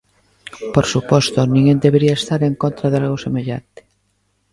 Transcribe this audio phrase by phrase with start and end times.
[0.73, 3.81] Por suposto, ninguén debería estar en contra de algo semellante.